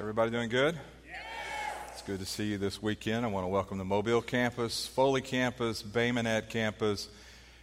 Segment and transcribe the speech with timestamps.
[0.00, 0.78] Everybody doing good?
[1.88, 3.26] It's good to see you this weekend.
[3.26, 7.08] I want to welcome the Mobile campus, Foley campus, Bay Minette campus,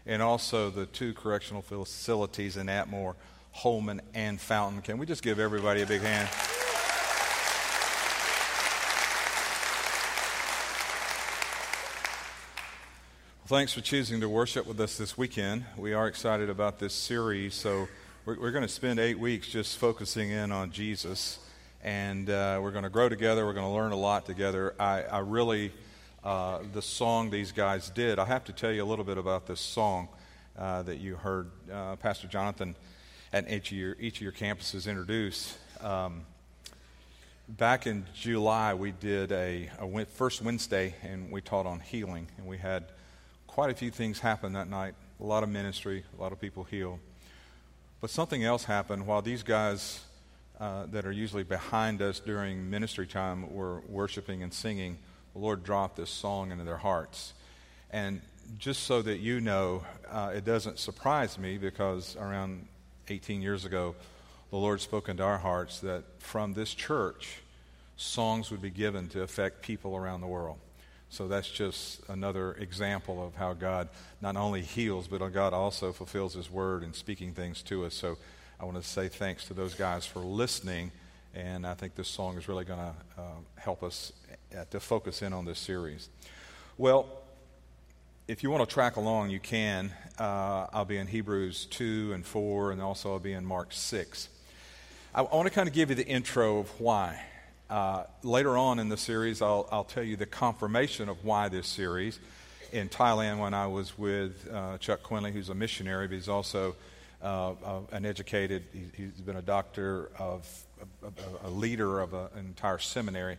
[0.06, 3.16] and also the two correctional facilities in Atmore,
[3.54, 4.82] Holman, and Fountain.
[4.82, 6.28] Can we just give everybody a big hand?
[13.48, 15.64] Thanks for choosing to worship with us this weekend.
[15.78, 17.88] We are excited about this series, so
[18.26, 21.40] we're, we're going to spend eight weeks just focusing in on Jesus,
[21.86, 23.46] and uh, we're going to grow together.
[23.46, 24.74] We're going to learn a lot together.
[24.80, 25.72] I, I really,
[26.24, 29.46] uh, the song these guys did, I have to tell you a little bit about
[29.46, 30.10] this song
[30.58, 32.76] uh, that you heard uh, Pastor Jonathan
[33.32, 35.56] at each of your, each of your campuses introduce.
[35.80, 36.24] Um,
[37.48, 42.48] back in July, we did a, a first Wednesday, and we taught on healing, and
[42.48, 42.86] we had
[43.46, 44.96] quite a few things happen that night.
[45.20, 46.98] A lot of ministry, a lot of people healed.
[48.02, 50.04] But something else happened while these guys
[50.60, 54.98] uh, that are usually behind us during ministry time were worshiping and singing.
[55.34, 57.34] The Lord dropped this song into their hearts.
[57.92, 58.22] And
[58.58, 62.68] just so that you know, uh, it doesn't surprise me because around
[63.10, 63.96] 18 years ago,
[64.52, 67.40] the Lord spoke into our hearts that from this church,
[67.98, 70.58] songs would be given to affect people around the world.
[71.10, 73.90] So that's just another example of how God
[74.22, 77.94] not only heals, but God also fulfills His word in speaking things to us.
[77.94, 78.18] So
[78.58, 80.92] I want to say thanks to those guys for listening.
[81.34, 83.24] And I think this song is really going to uh,
[83.58, 84.14] help us
[84.58, 86.08] uh, to focus in on this series.
[86.78, 87.06] Well,
[88.30, 89.92] if you want to track along, you can.
[90.18, 94.30] Uh, I'll be in Hebrews 2 and 4, and also I'll be in Mark 6.
[95.14, 97.22] I, I want to kind of give you the intro of why.
[97.70, 101.68] Uh, later on in the series, I'll, I'll, tell you the confirmation of why this
[101.68, 102.20] series.
[102.72, 106.76] In Thailand, when I was with uh, Chuck Quinley, who's a missionary, but he's also
[107.22, 110.48] an educated, he, has been a doctor of,
[111.04, 113.38] a, a leader of a, an entire seminary.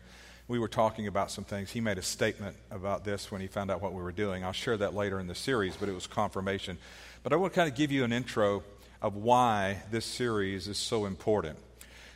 [0.49, 1.71] We were talking about some things.
[1.71, 4.45] He made a statement about this when he found out what we were doing.
[4.45, 6.79] I'll share that later in the series, but it was confirmation.
[7.23, 8.63] But I want to kind of give you an intro
[9.03, 11.59] of why this series is so important.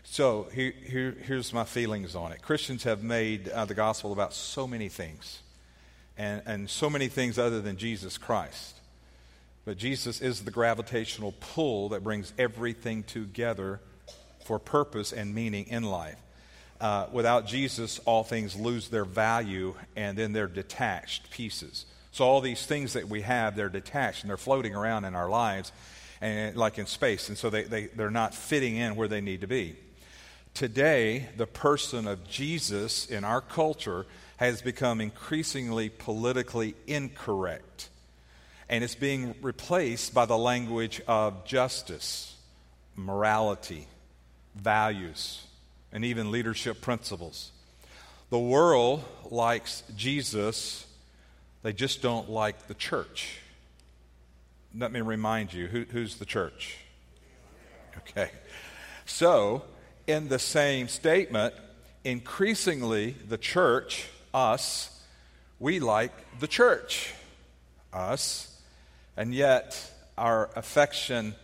[0.04, 2.42] So here, here, here's my feelings on it.
[2.42, 5.40] Christians have made uh, the gospel about so many things,
[6.16, 8.79] and, and so many things other than Jesus Christ.
[9.65, 13.81] But Jesus is the gravitational pull that brings everything together
[14.44, 16.19] for purpose and meaning in life.
[16.81, 21.84] Uh, without Jesus, all things lose their value and then they're detached pieces.
[22.12, 25.28] So, all these things that we have, they're detached and they're floating around in our
[25.28, 25.72] lives,
[26.21, 29.42] and like in space, and so they, they, they're not fitting in where they need
[29.42, 29.77] to be.
[30.54, 34.06] Today, the person of Jesus in our culture
[34.37, 37.88] has become increasingly politically incorrect.
[38.70, 42.36] And it's being replaced by the language of justice,
[42.94, 43.88] morality,
[44.54, 45.44] values,
[45.92, 47.50] and even leadership principles.
[48.30, 50.86] The world likes Jesus,
[51.62, 53.38] they just don't like the church.
[54.78, 56.76] Let me remind you who, who's the church?
[57.98, 58.30] Okay.
[59.04, 59.64] So,
[60.06, 61.54] in the same statement,
[62.04, 64.97] increasingly the church, us,
[65.59, 67.12] we like the church,
[67.92, 68.49] us,
[69.20, 69.78] and yet
[70.16, 71.34] our affection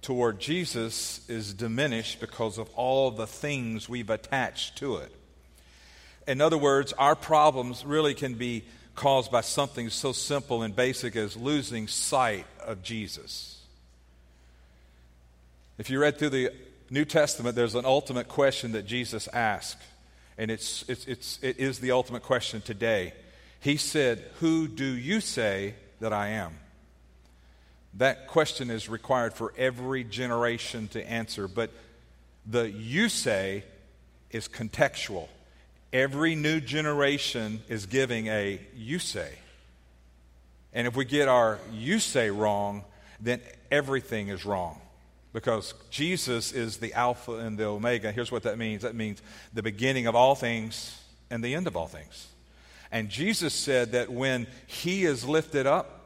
[0.00, 5.14] toward Jesus is diminished because of all the things we've attached to it.
[6.26, 11.16] In other words, our problems really can be caused by something so simple and basic
[11.16, 13.60] as losing sight of Jesus.
[15.76, 16.52] If you read through the
[16.88, 19.82] New Testament, there's an ultimate question that Jesus asked,
[20.38, 23.12] and it's, it's, it's, it is the ultimate question today.
[23.60, 26.54] He said, Who do you say that I am?
[27.98, 31.70] That question is required for every generation to answer, but
[32.46, 33.64] the you say
[34.30, 35.28] is contextual.
[35.92, 39.32] Every new generation is giving a you say.
[40.72, 42.84] And if we get our you say wrong,
[43.20, 44.80] then everything is wrong
[45.32, 48.12] because Jesus is the Alpha and the Omega.
[48.12, 49.20] Here's what that means that means
[49.52, 50.96] the beginning of all things
[51.30, 52.28] and the end of all things.
[52.92, 55.97] And Jesus said that when He is lifted up,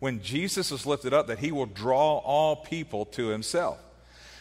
[0.00, 3.78] when Jesus is lifted up, that He will draw all people to Himself.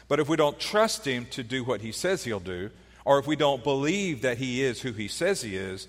[0.08, 2.72] But if we don't trust Him to do what He says He'll do,
[3.06, 5.88] or if we don't believe that He is who He says He is,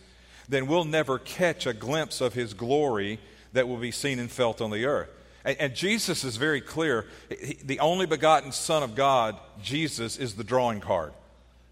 [0.48, 3.18] then we'll never catch a glimpse of His glory
[3.52, 5.08] that will be seen and felt on the earth.
[5.44, 7.06] And, and Jesus is very clear.
[7.28, 11.12] He, the only begotten Son of God, Jesus, is the drawing card.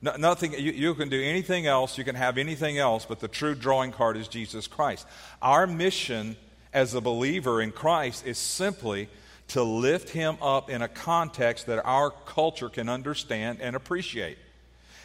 [0.00, 3.27] No, nothing, you, you can do anything else, you can have anything else, but the
[3.27, 5.06] true drawing card is Jesus Christ.
[5.43, 6.37] Our mission
[6.73, 9.09] as a believer in Christ is simply
[9.49, 14.38] to lift him up in a context that our culture can understand and appreciate.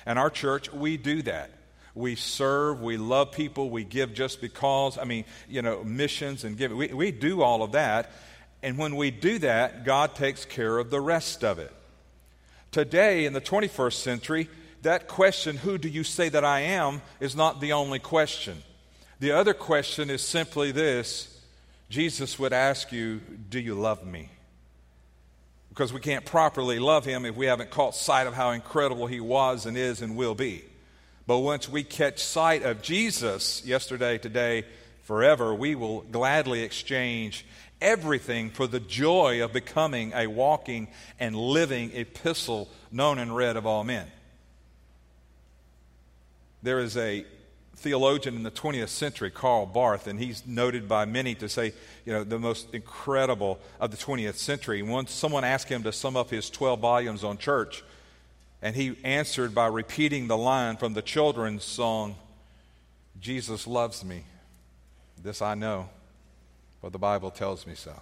[0.05, 1.49] And our church, we do that.
[1.95, 4.97] We serve, we love people, we give just because.
[4.97, 6.77] I mean, you know, missions and giving.
[6.77, 8.11] We, we do all of that.
[8.61, 11.71] And when we do that, God takes care of the rest of it.
[12.71, 14.49] Today, in the 21st century,
[14.81, 18.63] that question, who do you say that I am, is not the only question.
[19.19, 21.32] The other question is simply this
[21.93, 24.29] Jesus would ask you, Do you love me?
[25.69, 29.19] Because we can't properly love him if we haven't caught sight of how incredible he
[29.19, 30.65] was and is and will be.
[31.27, 34.65] But once we catch sight of Jesus yesterday, today,
[35.03, 37.45] forever, we will gladly exchange
[37.79, 40.87] everything for the joy of becoming a walking
[41.19, 44.07] and living epistle known and read of all men.
[46.63, 47.23] There is a
[47.83, 51.73] theologian in the 20th century, Karl Barth, and he's noted by many to say,
[52.05, 54.81] you know, the most incredible of the 20th century.
[54.81, 57.83] Once someone asked him to sum up his 12 volumes on church,
[58.61, 62.15] and he answered by repeating the line from the children's song,
[63.19, 64.23] Jesus loves me.
[65.21, 65.89] This I know,
[66.79, 67.93] for the Bible tells me so.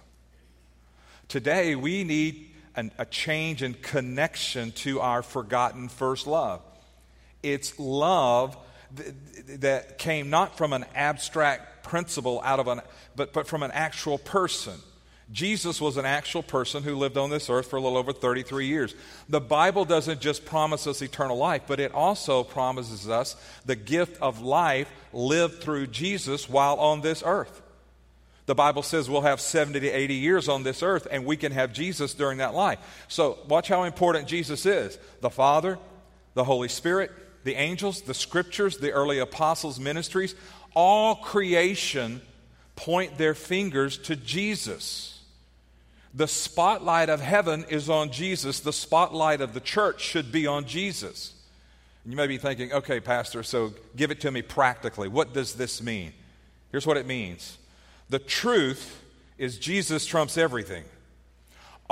[1.26, 6.62] Today, we need an, a change in connection to our forgotten first love.
[7.42, 8.56] It's love
[8.96, 12.80] th- that came not from an abstract principle out of an,
[13.16, 14.74] but, but from an actual person.
[15.30, 18.66] Jesus was an actual person who lived on this earth for a little over 33
[18.66, 18.94] years.
[19.28, 23.34] The Bible doesn't just promise us eternal life, but it also promises us
[23.64, 27.62] the gift of life lived through Jesus while on this earth.
[28.44, 31.52] The Bible says we'll have 70 to 80 years on this earth, and we can
[31.52, 33.04] have Jesus during that life.
[33.08, 35.78] So, watch how important Jesus is the Father,
[36.34, 37.12] the Holy Spirit,
[37.44, 40.34] the angels, the scriptures, the early apostles' ministries,
[40.74, 42.20] all creation
[42.76, 45.20] point their fingers to Jesus.
[46.14, 48.60] The spotlight of heaven is on Jesus.
[48.60, 51.32] The spotlight of the church should be on Jesus.
[52.04, 55.08] And You may be thinking, okay, Pastor, so give it to me practically.
[55.08, 56.12] What does this mean?
[56.70, 57.58] Here's what it means
[58.10, 59.02] the truth
[59.38, 60.84] is Jesus trumps everything.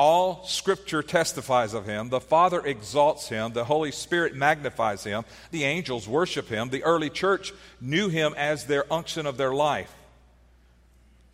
[0.02, 2.08] All scripture testifies of him.
[2.08, 3.52] The Father exalts him.
[3.52, 5.26] The Holy Spirit magnifies him.
[5.50, 6.70] The angels worship him.
[6.70, 7.52] The early church
[7.82, 9.92] knew him as their unction of their life.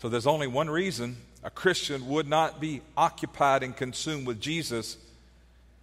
[0.01, 4.97] So there's only one reason a Christian would not be occupied and consumed with Jesus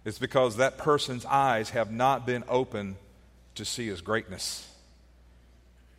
[0.04, 2.96] is because that person's eyes have not been open
[3.54, 4.70] to see his greatness.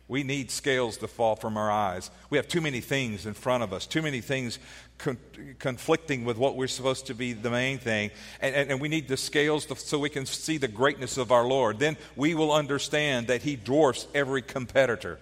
[0.08, 2.10] We need scales to fall from our eyes.
[2.30, 4.58] We have too many things in front of us, too many things
[4.98, 5.18] con-
[5.58, 8.10] conflicting with what we're supposed to be the main thing.
[8.40, 11.32] And, and, and we need the scales to, so we can see the greatness of
[11.32, 11.80] our Lord.
[11.80, 15.18] Then we will understand that He dwarfs every competitor.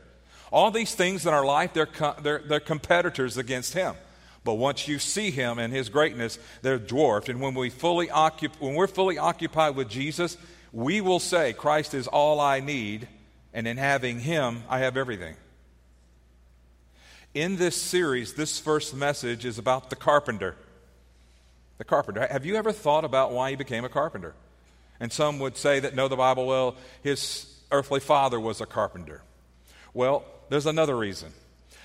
[0.52, 3.94] All these things in our life, they're, co- they're, they're competitors against Him.
[4.44, 7.30] But once you see him and his greatness, they're dwarfed.
[7.30, 10.36] And when, we fully occup- when we're fully occupied with Jesus,
[10.70, 13.08] we will say, Christ is all I need,
[13.54, 15.36] and in having him, I have everything.
[17.32, 20.56] In this series, this first message is about the carpenter.
[21.78, 22.26] The carpenter.
[22.30, 24.34] Have you ever thought about why he became a carpenter?
[25.00, 29.22] And some would say that no, the Bible, well, his earthly father was a carpenter.
[29.92, 31.32] Well, there's another reason.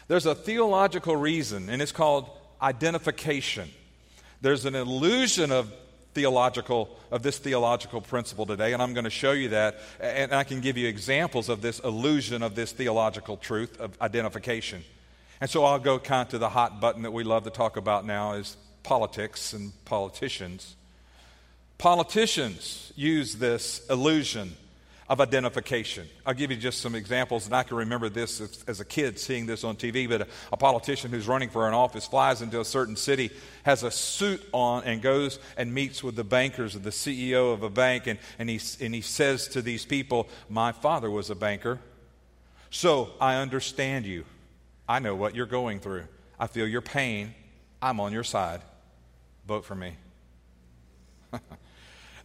[0.08, 2.30] There's a theological reason, and it's called
[2.62, 3.70] identification.
[4.42, 5.72] There's an illusion of
[6.20, 10.44] theological of this theological principle today and i'm going to show you that and i
[10.44, 14.84] can give you examples of this illusion of this theological truth of identification.
[15.40, 17.78] And so i'll go kind of to the hot button that we love to talk
[17.78, 20.76] about now is politics and politicians.
[21.78, 24.58] Politicians use this illusion
[25.10, 26.08] of identification.
[26.24, 29.18] I'll give you just some examples, and I can remember this as, as a kid
[29.18, 30.08] seeing this on TV.
[30.08, 33.32] But a, a, politician who's running for an office flies into a certain city,
[33.64, 37.64] has a suit on, and goes and meets with the bankers or the CEO of
[37.64, 41.36] a bank, and, and, he, and he says to these people, My father was a
[41.36, 41.80] banker,
[42.70, 44.26] so I understand you.
[44.88, 46.06] I know what you're going through.
[46.40, 47.34] I feel your pain.
[47.82, 48.62] I'm on your side.
[49.48, 49.94] Vote for me.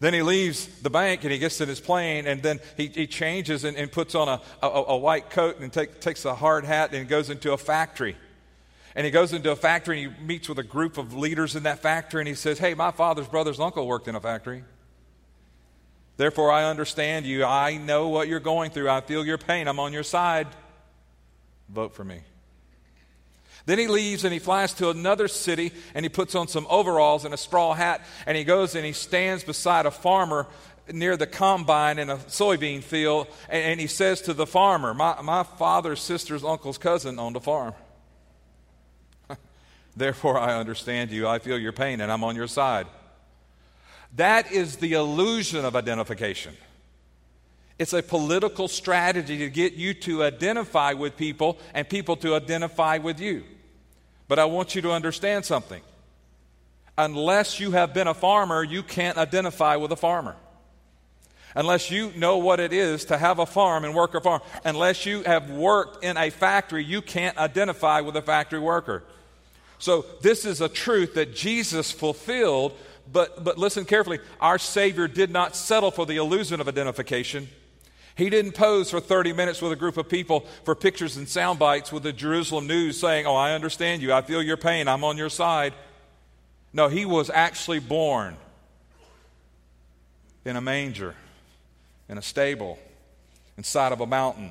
[0.04, 3.06] Then he leaves the bank and he gets in his plane and then he, he
[3.06, 6.66] changes and, and puts on a, a, a, white coat and take, takes a hard
[6.66, 8.14] hat and goes into a factory.
[8.94, 11.62] And he goes into a factory and he meets with a group of leaders in
[11.62, 14.62] that factory and he says, Hey, my father's brother's uncle worked in a factory.
[16.18, 17.42] Therefore, I understand you.
[17.46, 18.90] I know what you're going through.
[18.90, 19.68] I feel your pain.
[19.68, 20.48] I'm on your side.
[21.70, 22.20] Vote for me.
[23.66, 27.24] Then he leaves and he flies to another city and he puts on some overalls
[27.24, 30.46] and a straw hat and he goes and he stands beside a farmer
[30.92, 35.20] near the combine in a soybean field and, and he says to the farmer, My,
[35.22, 37.72] my father's sister's uncle's cousin owned a farm.
[39.96, 41.26] Therefore, I understand you.
[41.26, 42.86] I feel your pain and I'm on your side.
[44.16, 46.54] That is the illusion of identification.
[47.78, 52.98] It's a political strategy to get you to identify with people and people to identify
[52.98, 53.42] with you.
[54.28, 55.82] But I want you to understand something.
[56.96, 60.36] Unless you have been a farmer, you can't identify with a farmer.
[61.56, 65.06] Unless you know what it is to have a farm and work a farm, unless
[65.06, 69.04] you have worked in a factory, you can't identify with a factory worker.
[69.78, 72.72] So, this is a truth that Jesus fulfilled,
[73.12, 74.18] but, but listen carefully.
[74.40, 77.48] Our Savior did not settle for the illusion of identification.
[78.16, 81.58] He didn't pose for 30 minutes with a group of people for pictures and sound
[81.58, 84.12] bites with the Jerusalem news saying, Oh, I understand you.
[84.12, 84.86] I feel your pain.
[84.86, 85.74] I'm on your side.
[86.72, 88.36] No, he was actually born
[90.44, 91.14] in a manger,
[92.08, 92.78] in a stable,
[93.56, 94.50] inside of a mountain.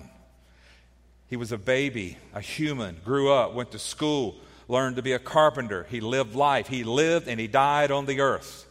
[1.29, 4.35] He was a baby, a human, grew up, went to school,
[4.67, 5.85] learned to be a carpenter.
[5.89, 6.67] He lived life.
[6.67, 8.65] He lived and he died on the earth.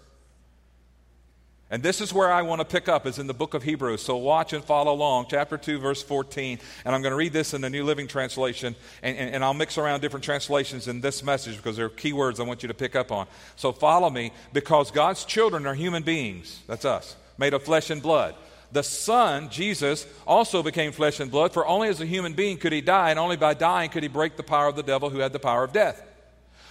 [1.73, 4.02] And this is where I want to pick up, is in the book of Hebrews.
[4.02, 6.59] So watch and follow along, chapter 2, verse 14.
[6.85, 9.55] And I'm going to read this in the New Living Translation, and, and, and, I'll
[9.55, 12.69] mix around different translations in this message because there are key words I want you
[12.69, 13.26] to pick up on.
[13.57, 16.61] So follow me, because God's children are human beings.
[16.67, 18.35] That's us, made of flesh and blood.
[18.73, 22.75] The Son, Jesus, also became flesh and blood, for only as a human being could
[22.75, 25.21] he die, and only by dying could he break the power of the devil who
[25.21, 26.02] had the power of death.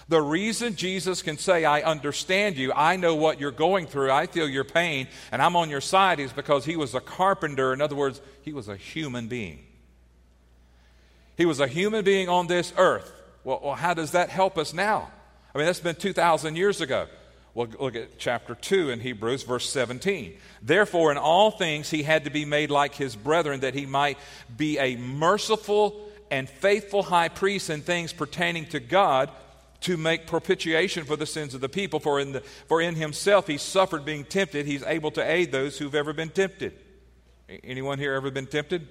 [0.09, 4.25] The reason Jesus can say, I understand you, I know what you're going through, I
[4.25, 7.73] feel your pain, and I'm on your side is because he was a carpenter.
[7.73, 9.59] In other words, he was a human being.
[11.37, 13.11] He was a human being on this earth.
[13.43, 15.09] Well, well how does that help us now?
[15.53, 17.07] I mean, that's been 2,000 years ago.
[17.53, 20.37] Well, look at chapter 2 in Hebrews, verse 17.
[20.61, 24.17] Therefore, in all things, he had to be made like his brethren, that he might
[24.55, 29.29] be a merciful and faithful high priest in things pertaining to God
[29.81, 31.99] to make propitiation for the sins of the people.
[31.99, 34.65] For in, the, for in himself he suffered being tempted.
[34.65, 36.73] He's able to aid those who've ever been tempted.
[37.63, 38.87] Anyone here ever been tempted?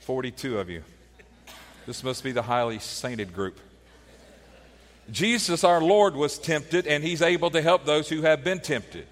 [0.00, 0.82] 42 of you.
[1.86, 3.58] This must be the highly sainted group.
[5.10, 9.06] Jesus, our Lord, was tempted, and he's able to help those who have been tempted.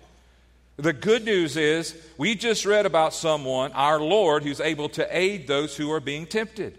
[0.77, 5.47] The good news is, we just read about someone, our Lord, who's able to aid
[5.47, 6.79] those who are being tempted.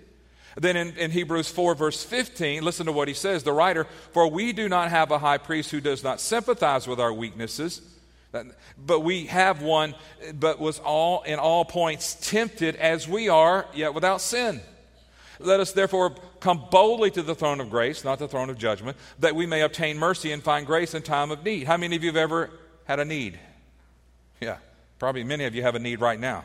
[0.55, 4.27] Then in, in, Hebrews 4, verse 15, listen to what he says the writer, For
[4.27, 7.81] we do not have a high priest who does not sympathize with our weaknesses,
[8.77, 9.95] but we have one,
[10.33, 14.61] but was all in all points tempted as we are, yet without sin.
[15.39, 18.97] Let us therefore come boldly to the throne of grace, not the throne of judgment,
[19.19, 21.65] that we may obtain mercy and find grace in time of need.
[21.65, 22.49] How many of you have ever
[22.85, 23.39] had a need?
[24.39, 24.57] Yeah,
[24.99, 26.43] probably many of you have a need right now.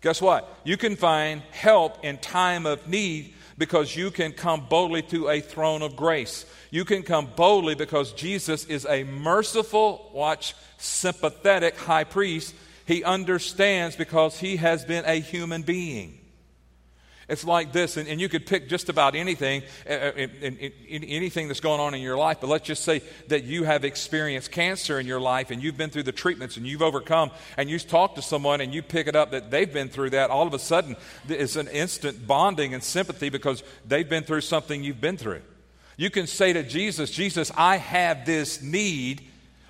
[0.00, 0.48] Guess what?
[0.64, 5.40] You can find help in time of need because you can come boldly to a
[5.40, 6.46] throne of grace.
[6.70, 12.54] You can come boldly because Jesus is a merciful, watch, sympathetic high priest.
[12.86, 16.19] He understands because he has been a human being.
[17.30, 20.72] It's like this, and, and you could pick just about anything, uh, uh in, in,
[20.88, 23.84] in, anything that's going on in your life, but let's just say that you have
[23.84, 27.70] experienced cancer in your life and you've been through the treatments and you've overcome, and
[27.70, 30.46] you talk to someone and you pick it up that they've been through that, all
[30.46, 30.96] of a sudden
[31.28, 35.42] it's an instant bonding and sympathy because they've been through something you've been through.
[35.96, 39.22] You can say to Jesus, Jesus, I have this need,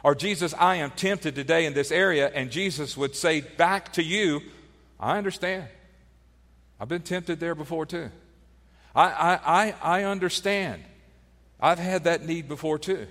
[0.02, 4.02] or Jesus, I am tempted today in this area, and Jesus would say back to
[4.02, 4.40] you,
[4.98, 5.68] I understand.
[6.80, 8.10] I've been tempted there before too.
[8.94, 10.82] I, I, I, I understand.
[11.60, 13.06] I've had that need before too.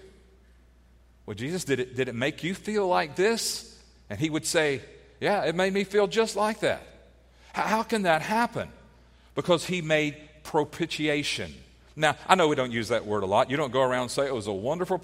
[1.26, 3.80] Well, Jesus, did it, did it make you feel like this?
[4.10, 4.82] And he would say,
[5.22, 6.82] Yeah, it made me feel just like that.
[7.54, 8.70] How, can that happen?
[9.36, 11.54] Because he made propitiation.
[11.96, 13.52] Now, I know we don't use that word a lot.
[13.52, 14.98] You don't go around and say, It was a wonderful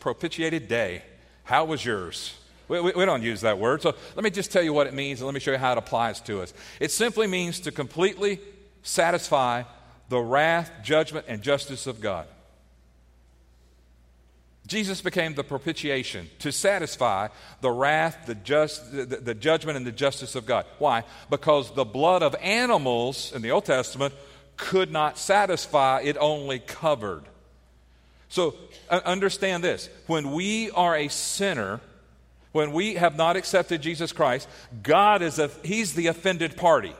[0.00, 1.02] propitiated day.
[1.44, 2.34] How was yours?
[2.68, 3.82] We, we, we, don't use that word.
[3.82, 5.72] So let me just tell you what it means and let me show you how
[5.72, 6.54] it applies to us.
[6.80, 8.40] It simply means to completely
[8.82, 9.64] satisfy
[10.08, 12.26] the wrath, judgment, and justice of God.
[14.66, 17.28] Jesus became the propitiation to satisfy
[17.60, 20.66] the wrath, the, just, the, the judgment, and the justice of God.
[20.78, 21.04] Why?
[21.30, 24.14] Because the blood of animals in the Old Testament
[24.56, 27.24] could not satisfy, it only covered.
[28.28, 28.54] So
[28.88, 31.80] uh, understand this when we are a sinner,
[32.52, 34.48] when we have not accepted Jesus Christ,
[34.82, 36.94] God is a, he's the offended party.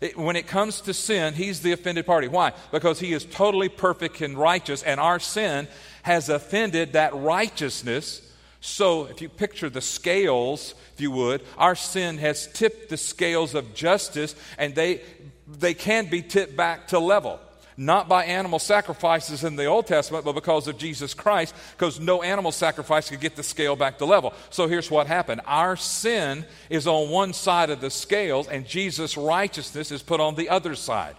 [0.00, 2.28] It, when it comes to sin, he's the offended party.
[2.28, 2.52] Why?
[2.70, 5.68] Because he is totally perfect and righteous, and our sin
[6.02, 8.22] has offended that righteousness.
[8.60, 13.54] So, if you picture the scales, if you would, our sin has tipped the scales
[13.54, 15.02] of justice, and they,
[15.46, 17.40] they can be tipped back to level.
[17.76, 22.22] Not by animal sacrifices in the Old Testament, but because of Jesus Christ, because no
[22.22, 24.32] animal sacrifice could get the scale back to level.
[24.50, 29.16] So here's what happened our sin is on one side of the scales, and Jesus'
[29.16, 31.16] righteousness is put on the other side.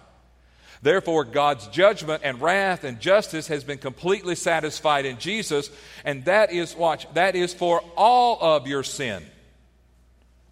[0.82, 5.70] Therefore, God's judgment and wrath and justice has been completely satisfied in Jesus,
[6.06, 9.24] and that is, watch, that is for all of your sin.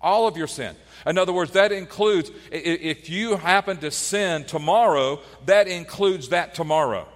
[0.06, 0.76] All of your sin.
[1.08, 7.08] In other words, that includes, if you happen to sin tomorrow, that includes that tomorrow.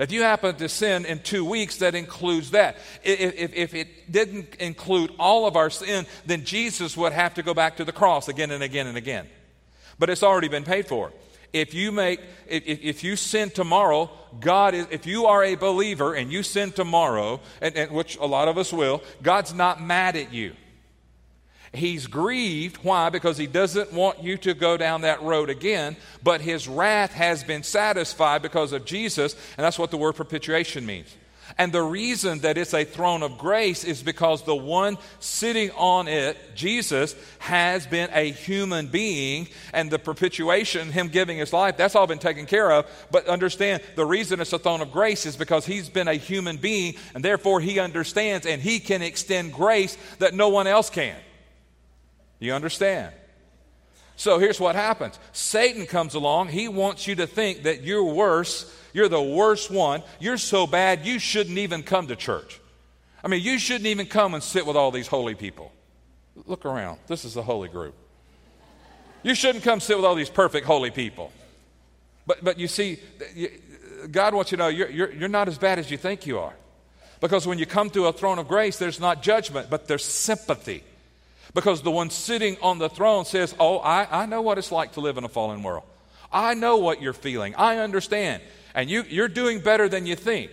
[0.00, 2.76] If you happen to sin in two weeks, that includes that.
[3.04, 7.54] If, if, it didn't include all of our sin, then Jesus would have to go
[7.54, 9.28] back to the cross again and again and again.
[10.00, 11.12] But it's already been paid for
[11.52, 12.18] if you make
[12.48, 16.72] if, if you sin tomorrow god is if you are a believer and you sin
[16.72, 20.54] tomorrow and, and which a lot of us will god's not mad at you
[21.72, 22.76] He's grieved.
[22.82, 23.08] Why?
[23.08, 27.42] Because he doesn't want you to go down that road again, but his wrath has
[27.42, 31.16] been satisfied because of Jesus, and that's what the word propitiation means.
[31.58, 36.08] And the reason that it's a throne of grace is because the one sitting on
[36.08, 41.94] it, Jesus, has been a human being, and the propitiation, him giving his life, that's
[41.94, 42.86] all been taken care of.
[43.10, 46.58] But understand, the reason it's a throne of grace is because he's been a human
[46.58, 51.16] being, and therefore he understands and he can extend grace that no one else can.
[52.42, 53.12] You understand?
[54.16, 58.72] So here's what happens Satan comes along, he wants you to think that you're worse
[58.92, 60.02] you're the worst one.
[60.20, 62.60] You're so bad, you shouldn't even come to church.
[63.24, 65.72] I mean, you shouldn't even come and sit with all these holy people.
[66.46, 66.98] Look around.
[67.06, 67.94] This is the holy group.
[69.22, 71.32] You shouldn't come sit with all these perfect holy people.
[72.26, 72.98] But, but you see,
[74.10, 76.38] God wants you to know you're, you're, you're not as bad as you think you
[76.38, 76.54] are.
[77.20, 80.82] Because when you come to a throne of grace, there's not judgment, but there's sympathy.
[81.54, 84.92] Because the one sitting on the throne says, Oh, I, I know what it's like
[84.92, 85.84] to live in a fallen world.
[86.32, 87.54] I know what you're feeling.
[87.56, 88.42] I understand
[88.74, 90.50] and you, you're doing better than you think.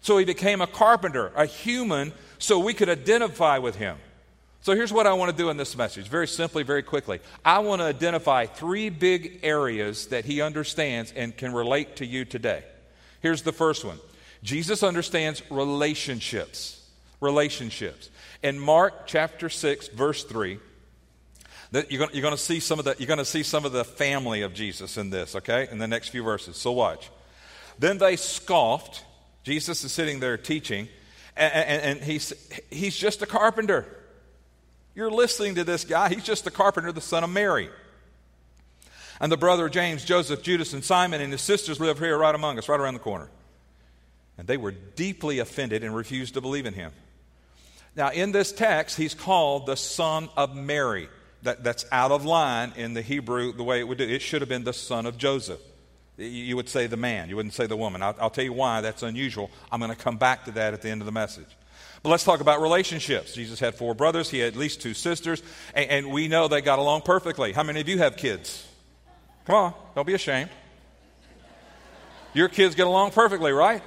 [0.00, 3.96] So he became a carpenter, a human, so we could identify with him.
[4.62, 7.20] So here's what I want to do in this message, very simply, very quickly.
[7.44, 12.24] I want to identify three big areas that he understands and can relate to you
[12.24, 12.64] today.
[13.20, 14.00] Here's the first one
[14.42, 16.82] Jesus understands relationships.
[17.20, 18.10] Relationships.
[18.42, 20.58] In Mark chapter 6, verse 3,
[21.72, 23.84] that you're, going, to see some of the, you're going to see some of the
[23.84, 26.56] family of Jesus in this, okay, in the next few verses.
[26.56, 27.10] So watch.
[27.78, 29.04] Then they scoffed.
[29.42, 30.88] Jesus is sitting there teaching,
[31.36, 32.32] and, and, and he's,
[32.70, 33.86] he's just a carpenter.
[34.94, 36.08] You're listening to this guy.
[36.08, 37.68] He's just a carpenter, the son of Mary.
[39.20, 42.58] And the brother James, Joseph, Judas, and Simon and his sisters live here right among
[42.58, 43.28] us, right around the corner.
[44.38, 46.92] And they were deeply offended and refused to believe in him.
[47.96, 51.08] Now, in this text, he's called the son of Mary.
[51.42, 54.04] That, that's out of line in the Hebrew, the way it would do.
[54.04, 55.60] It should have been the son of Joseph.
[56.18, 58.02] You would say the man, you wouldn't say the woman.
[58.02, 59.50] I'll, I'll tell you why that's unusual.
[59.70, 61.46] I'm going to come back to that at the end of the message.
[62.02, 63.34] But let's talk about relationships.
[63.34, 65.42] Jesus had four brothers, he had at least two sisters,
[65.74, 67.52] and, and, we know they got along perfectly.
[67.52, 68.66] How many of you have kids?
[69.44, 70.50] Come on, don't be ashamed.
[72.32, 73.82] Your kids get along perfectly, right?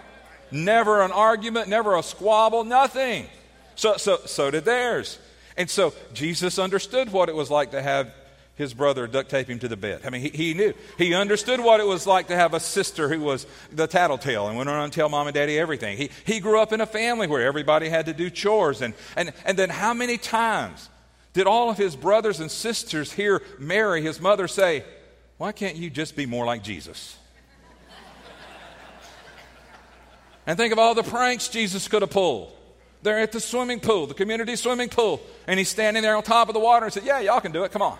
[0.51, 3.27] Never an argument, never a squabble, nothing.
[3.79, 5.17] So, so, so did theirs.
[5.55, 8.13] And so Jesus understood what it was like to have
[8.55, 10.01] his brother duct tape him to the bed.
[10.03, 10.73] I mean, he, he knew.
[10.97, 14.57] He understood what it was like to have a sister who was the tattletale and
[14.57, 15.95] went around and tell mom and daddy everything.
[15.95, 18.81] He, he grew up in a family where everybody had to do chores.
[18.81, 20.89] And, and, and then how many times
[21.31, 24.83] did all of his brothers and sisters hear Mary, his mother, say,
[25.37, 27.17] Why can't you just be more like Jesus?
[30.45, 32.57] and think of all the pranks Jesus could have pulled.
[33.01, 36.49] They're at the swimming pool, the community swimming pool, and he's standing there on top
[36.49, 37.71] of the water and said, Yeah, y'all can do it.
[37.71, 37.97] Come on.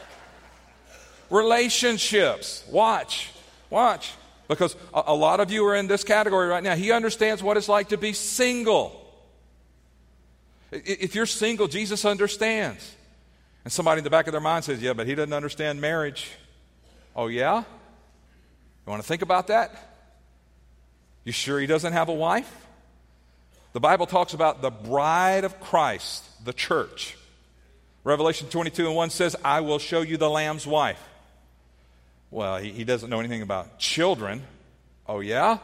[1.30, 2.64] Relationships.
[2.70, 3.30] Watch.
[3.68, 4.14] Watch.
[4.48, 6.76] Because a, a, lot of you are in this category right now.
[6.76, 9.02] He understands what it's like to be single.
[10.70, 12.94] If you're single, Jesus understands.
[13.64, 16.30] And somebody in the back of their mind says, Yeah, but he doesn't understand marriage.
[17.14, 17.58] Oh, yeah?
[17.58, 19.74] You want to think about that?
[21.24, 22.65] You sure he doesn't have a wife?
[23.76, 27.14] The Bible talks about the bride of Christ, the church.
[28.04, 30.98] Revelation 22 and 1 says, I will show you the Lamb's wife.
[32.30, 34.44] Well, he, he doesn't know anything about children.
[35.06, 35.58] Oh, yeah?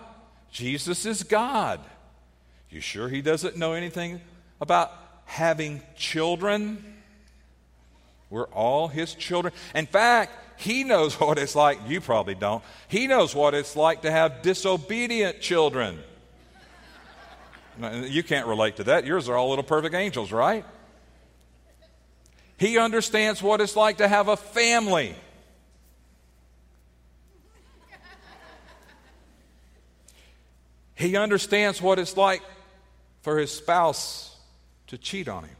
[0.50, 1.80] Jesus is God.
[2.68, 4.20] You sure he doesn't know anything
[4.60, 4.92] about
[5.24, 6.84] having children?
[8.28, 9.54] We're all his children.
[9.74, 11.78] In fact, he knows what it's like.
[11.88, 12.62] You probably don't.
[12.88, 15.98] He knows what it's like to have disobedient children.
[17.80, 19.06] You can't relate to that.
[19.06, 20.64] Yours are all little perfect angels, right?
[22.58, 25.16] He understands what it's like to have a family.
[30.94, 32.42] He understands what it's like
[33.22, 34.36] for his spouse
[34.86, 35.56] to cheat on him.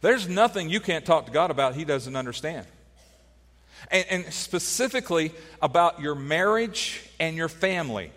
[0.00, 2.66] There's nothing you can't talk to God about he doesn't understand.
[3.90, 8.12] And, and specifically about your marriage and your family.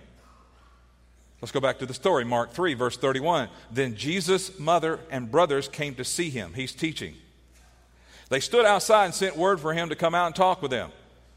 [1.46, 3.50] Let's go back to the story, Mark 3, verse 31.
[3.70, 6.54] Then Jesus' mother and brothers came to see him.
[6.56, 7.14] He's teaching.
[8.30, 10.90] They stood outside and sent word for him to come out and talk with them.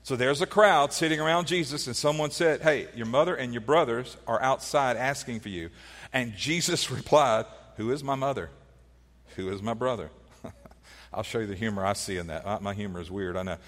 [0.05, 3.61] So there's a crowd sitting around Jesus, and someone said, Hey, your mother and your
[3.61, 5.69] brothers are outside asking for you.
[6.11, 7.45] And Jesus replied,
[7.77, 8.49] Who is my mother?
[9.37, 10.11] Who is my brother?
[11.13, 12.47] I'll show you the humor I see in that.
[12.47, 13.59] Uh, my humor is weird, I know.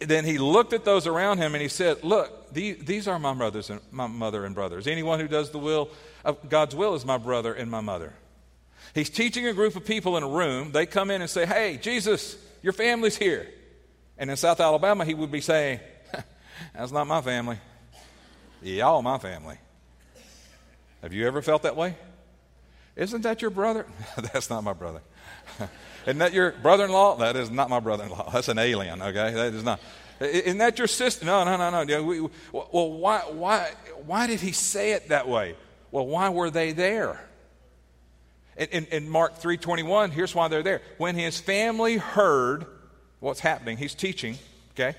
[0.00, 3.70] Then he looked at those around him and he said, Look, these are my brothers
[3.70, 4.86] and my mother and brothers.
[4.86, 5.90] Anyone who does the will
[6.24, 8.12] of God's will is my brother and my mother.
[8.94, 10.72] He's teaching a group of people in a room.
[10.72, 13.48] They come in and say, Hey, Jesus, your family's here.
[14.18, 15.80] And in South Alabama, he would be saying,
[16.74, 17.58] That's not my family.
[18.62, 19.58] Y'all my family.
[21.02, 21.96] Have you ever felt that way?
[22.94, 23.86] Isn't that your brother?
[24.32, 25.00] That's not my brother.
[26.06, 27.16] Isn't that your brother in law?
[27.16, 28.30] That is not my brother in law.
[28.32, 29.32] That's an alien, okay?
[29.32, 29.80] That is not.
[30.20, 31.24] Isn't that your sister?
[31.24, 32.02] No, no, no, no.
[32.02, 32.20] We,
[32.52, 33.72] well, why, why,
[34.06, 35.56] why did he say it that way?
[35.90, 37.24] Well, why were they there?
[38.56, 40.82] In, in, in Mark 3.21, here's why they're there.
[40.98, 42.66] When his family heard
[43.20, 44.38] what's happening, he's teaching,
[44.74, 44.96] okay?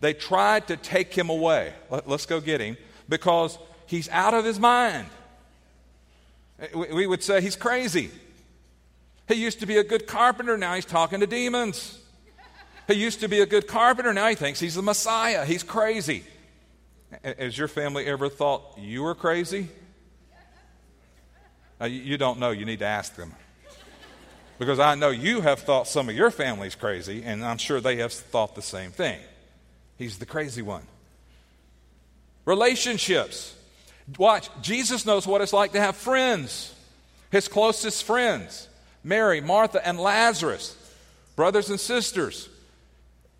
[0.00, 1.72] They tried to take him away.
[1.90, 2.76] Let, let's go get him
[3.08, 5.08] because he's out of his mind.
[6.74, 8.10] We would say he's crazy.
[9.30, 11.96] He used to be a good carpenter, now he's talking to demons.
[12.88, 15.44] He used to be a good carpenter, now he thinks he's the Messiah.
[15.44, 16.24] He's crazy.
[17.22, 19.68] Has your family ever thought you were crazy?
[21.78, 23.32] Now, you don't know, you need to ask them.
[24.58, 27.96] Because I know you have thought some of your family's crazy, and I'm sure they
[27.98, 29.20] have thought the same thing.
[29.96, 30.82] He's the crazy one.
[32.46, 33.54] Relationships.
[34.18, 36.74] Watch, Jesus knows what it's like to have friends,
[37.30, 38.66] his closest friends.
[39.02, 40.76] Mary, Martha, and Lazarus,
[41.36, 42.48] brothers and sisters.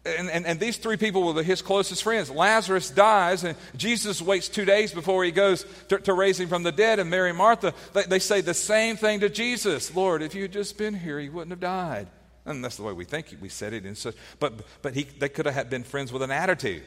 [0.05, 2.31] And, and, and, these three people were his closest friends.
[2.31, 6.63] Lazarus dies, and Jesus waits two days before he goes to, to raise him from
[6.63, 6.99] the dead.
[6.99, 10.43] And Mary and Martha, they, they say the same thing to Jesus Lord, if you
[10.43, 12.09] had just been here, he wouldn't have died.
[12.47, 14.15] And that's the way we think we said it in such.
[14.39, 16.83] But, but he, they could have been friends with an attitude.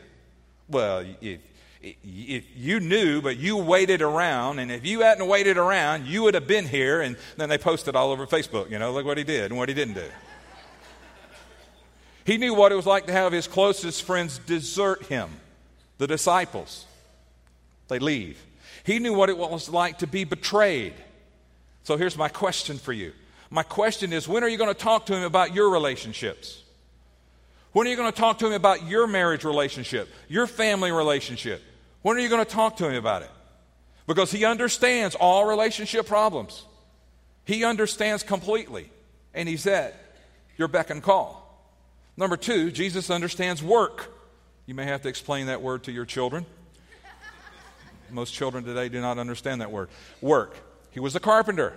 [0.68, 1.40] Well, if,
[1.84, 6.34] if you knew, but you waited around, and if you hadn't waited around, you would
[6.34, 7.02] have been here.
[7.02, 9.68] And then they posted all over Facebook, you know, look what he did and what
[9.68, 10.10] he didn't do.
[12.26, 15.30] he knew what it was like to have his closest friends desert him,
[15.98, 16.86] the disciples.
[17.90, 18.42] They leave.
[18.86, 20.94] He knew what it was like to be betrayed.
[21.84, 23.12] So here's my question for you.
[23.50, 26.62] My question is when are you going to talk to him about your relationships?
[27.74, 31.62] When are you going to talk to him about your marriage relationship, your family relationship?
[32.04, 33.32] When are you going to talk to him about it?
[34.06, 36.64] Because he understands all relationship problems.
[37.46, 38.92] He understands completely.
[39.34, 39.96] And he's at
[40.58, 41.40] your beck and call.
[42.16, 44.14] Number two, Jesus understands work.
[44.66, 46.46] You may have to explain that word to your children.
[48.12, 49.90] Most children today do not understand that word.
[50.22, 50.56] Work.
[50.92, 51.74] He was a carpenter.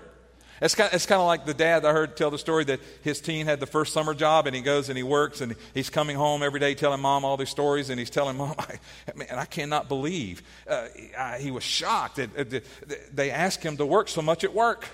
[0.61, 2.81] It's kind, of, it's kind of like the dad I heard tell the story that
[3.03, 5.90] his teen had the first summer job and he goes and he works and he's
[5.90, 8.79] coming home every day telling mom all these stories and he's telling mom, I,
[9.14, 10.42] man, I cannot believe.
[10.66, 10.88] Uh,
[11.19, 12.16] I, he was shocked.
[12.16, 12.64] That,
[13.12, 14.88] they asked him to work so much at work.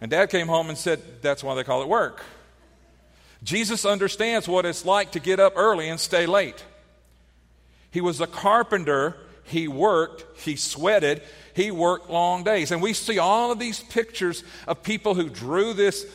[0.00, 2.22] And dad came home and said, That's why they call it work.
[3.42, 6.64] Jesus understands what it's like to get up early and stay late.
[7.90, 9.16] He was a carpenter,
[9.48, 11.22] he worked, he sweated,
[11.54, 12.70] he worked long days.
[12.70, 16.06] And we see all of these pictures of people who drew this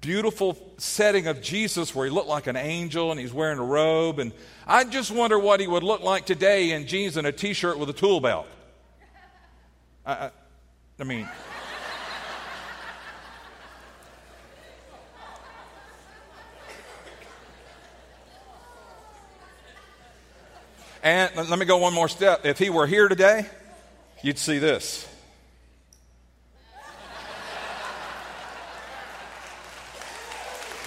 [0.00, 4.18] beautiful setting of Jesus where he looked like an angel and he's wearing a robe.
[4.18, 4.32] And
[4.66, 7.78] I just wonder what he would look like today in jeans and a t shirt
[7.78, 8.46] with a tool belt.
[10.04, 10.30] I, I,
[11.00, 11.28] I mean,
[21.02, 22.44] And let me go one more step.
[22.44, 23.46] If he were here today,
[24.22, 25.06] you'd see this.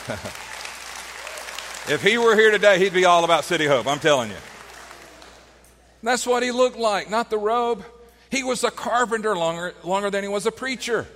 [1.87, 4.37] if he were here today, he'd be all about City Hope, I'm telling you.
[6.03, 7.85] That's what he looked like, not the robe.
[8.29, 11.07] He was a carpenter longer, longer than he was a preacher.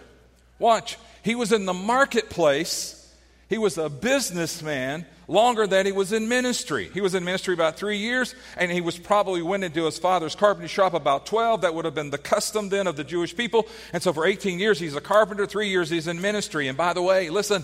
[0.60, 3.05] Watch, he was in the marketplace,
[3.48, 6.90] he was a businessman longer than he was in ministry.
[6.94, 10.36] He was in ministry about three years, and he was probably went into his father's
[10.36, 11.62] carpentry shop about 12.
[11.62, 13.68] That would have been the custom then of the Jewish people.
[13.94, 15.46] And so for 18 years, he's a carpenter.
[15.46, 16.68] Three years, he's in ministry.
[16.68, 17.64] And by the way, listen,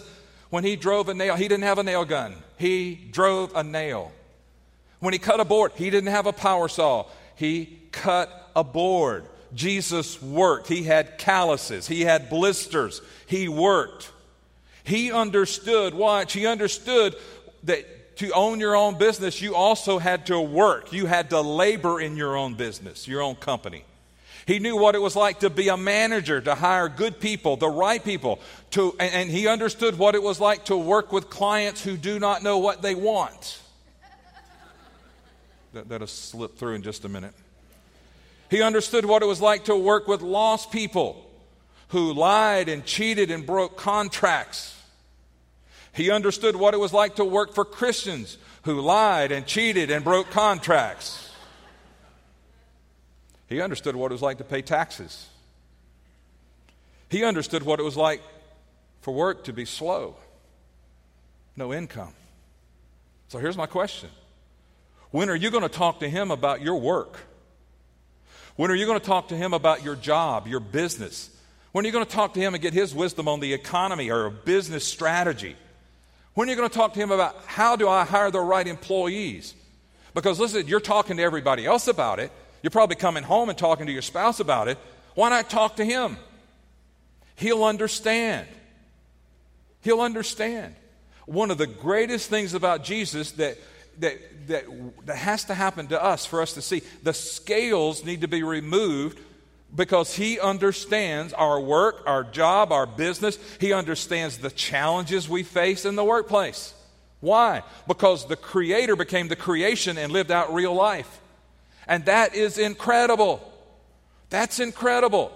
[0.52, 4.12] when he drove a nail, he didn't have a nail gun, he drove a nail.
[5.00, 9.26] When he cut a board, he didn't have a power saw, he cut a board.
[9.54, 10.67] Jesus worked.
[10.67, 13.02] He had calluses, he had blisters.
[13.26, 14.12] He worked.
[14.84, 17.15] He understood, watch, he understood
[17.63, 20.94] that to own your own business, you also had to work.
[20.94, 23.84] You had to labor in your own business, your own company.
[24.46, 27.70] He knew what it was like to be a manager, to hire good people, the
[27.70, 28.39] right people,
[28.72, 32.20] to, and, and he understood what it was like to work with clients who do
[32.20, 33.60] not know what they want.
[35.74, 37.34] that, that'll slip through in just a minute.
[38.50, 41.31] He understood what it was like to work with lost people
[41.91, 44.77] who lied and cheated and broke contracts.
[45.93, 50.04] He understood what it was like to work for Christians who lied and cheated and
[50.04, 51.30] broke contracts.
[53.49, 55.27] He understood what it was like to pay taxes.
[57.10, 58.21] He understood what it was like
[59.01, 60.15] for work to be slow,
[61.58, 62.13] no income.
[63.27, 64.10] So here's my question
[65.10, 67.17] When are you going to talk to him about your work?
[68.56, 71.31] When are you going to talk to him about your job, your business?
[71.71, 74.12] When are you going to talk to him and get his wisdom on the economy
[74.12, 75.55] or a business strategy?
[76.34, 78.67] When are you going to talk to him about how do I hire the right
[78.67, 79.53] employees?
[80.13, 82.31] Because listen, you're talking to everybody else about it.
[82.62, 84.77] You're probably coming home and talking to your spouse about it.
[85.15, 86.17] Why not talk to him?
[87.36, 88.47] He'll understand.
[89.81, 90.75] He'll understand.
[91.25, 93.57] One of the greatest things about Jesus that,
[93.99, 94.65] that, that,
[95.05, 98.43] that has to happen to us for us to see the scales need to be
[98.43, 99.19] removed
[99.75, 103.38] because he understands our work, our job, our business.
[103.60, 106.73] He understands the challenges we face in the workplace.
[107.21, 107.63] Why?
[107.88, 111.21] Because the Creator became the creation and lived out real life.
[111.88, 113.47] And that is incredible.
[114.29, 115.31] That's incredible.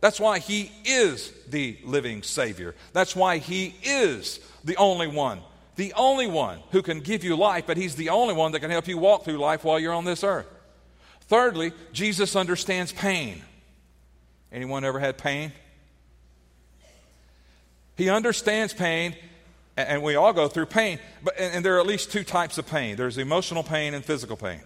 [0.00, 2.74] That's why He is the living Savior.
[2.92, 5.40] That's why He is the only one,
[5.76, 8.70] the only one who can give you life, but He's the only one that can
[8.70, 10.46] help you walk through life while you're on this earth.
[11.22, 13.42] Thirdly, Jesus understands pain.
[14.56, 15.52] Anyone ever had pain?
[17.94, 19.14] He understands pain,
[19.76, 22.66] and we all go through pain, but, and there are at least two types of
[22.66, 24.62] pain there's emotional pain and physical pain.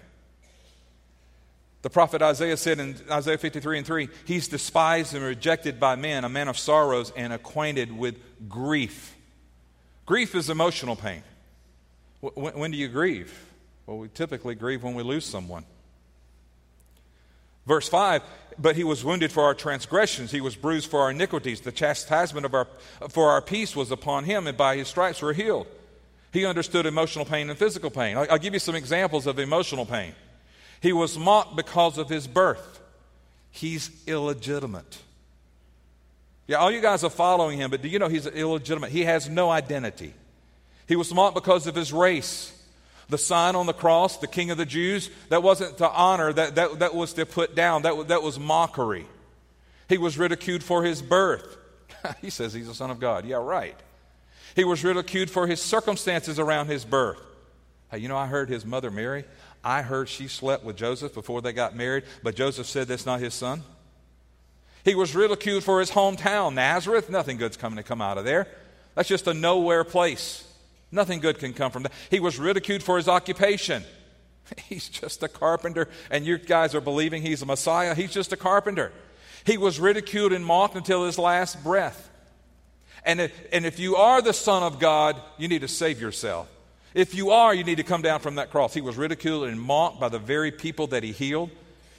[1.83, 6.25] The prophet Isaiah said in Isaiah 53 and 3, He's despised and rejected by men,
[6.25, 8.15] a man of sorrows and acquainted with
[8.49, 9.17] grief.
[10.07, 11.25] Grief is emotional pain.
[12.21, 13.37] When, when do you grieve?
[13.87, 15.65] Well, we typically grieve when we lose someone.
[17.67, 18.23] Verse 5
[18.61, 21.63] But he was wounded for our transgressions, he was bruised for our iniquities.
[21.63, 22.67] The chastisement of our,
[23.09, 25.67] for our peace was upon him, and by his stripes we're healed.
[26.33, 28.17] He understood emotional pain and physical pain.
[28.17, 30.15] I'll, I'll give you some examples of emotional pain.
[30.81, 32.81] He was mocked because of his birth.
[33.51, 34.99] He's illegitimate.
[36.47, 38.91] Yeah, all you guys are following him, but do you know he's illegitimate?
[38.91, 40.15] He has no identity.
[40.87, 42.53] He was mocked because of his race.
[43.11, 46.55] The sign on the cross, the king of the Jews, that wasn't to honor, that,
[46.55, 49.07] that, that was to put down, that, that was mockery.
[49.89, 51.59] He was ridiculed for his birth.
[52.23, 53.25] he says he's the Son of God.
[53.27, 53.77] Yeah, right.
[54.55, 57.21] He was ridiculed for his circumstances around his birth.
[57.91, 59.25] Hey, you know, I heard his mother Mary,
[59.63, 63.21] I heard she slept with Joseph before they got married, but Joseph said that's not
[63.21, 63.63] his son.
[64.85, 67.11] He was ridiculed for his hometown, Nazareth.
[67.11, 68.49] Nothing good's coming to come out of there.
[68.95, 70.47] That's just a nowhere place.
[70.93, 71.93] Nothing good can come from that.
[72.11, 73.85] He was ridiculed for his occupation.
[74.69, 77.95] He's just a carpenter, and you guys are believing he's a Messiah.
[77.95, 78.93] He's just a carpenter.
[79.45, 82.11] He was ridiculed and mocked until his last breath.
[83.05, 86.49] And if, and if you are the Son of God, you need to save yourself.
[86.93, 88.75] If you are, you need to come down from that cross.
[88.75, 91.51] He was ridiculed and mocked by the very people that he healed.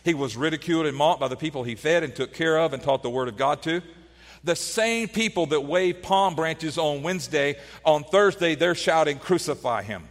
[0.03, 2.83] He was ridiculed and mocked by the people he fed and took care of and
[2.83, 3.81] taught the Word of God to.
[4.43, 10.07] The same people that wave palm branches on Wednesday, on Thursday, they're shouting, Crucify him.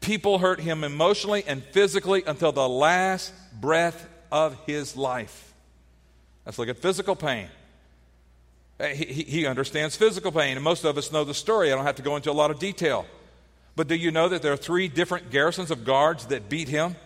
[0.00, 5.52] People hurt him emotionally and physically until the last breath of his life.
[6.46, 7.48] Let's look at physical pain.
[8.80, 11.72] Eh, he, he, understands physical pain, and most of us know the story.
[11.72, 13.06] I don't have to go into a lot of detail.
[13.74, 16.96] But do you know that there are three different garrisons of guards that beat him?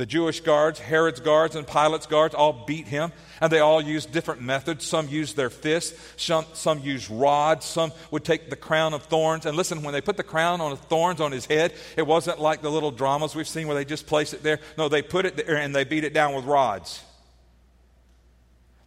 [0.00, 4.12] The Jewish guards, Herod's guards, and Pilate's guards all beat him, and they all used
[4.12, 4.86] different methods.
[4.86, 9.44] Some used their fists, some, some used rods, some would take the crown of thorns.
[9.44, 12.62] And listen, when they put the crown of thorns on his head, it wasn't like
[12.62, 14.60] the little dramas we've seen where they just place it there.
[14.78, 17.02] No, they put it there and they beat it down with rods.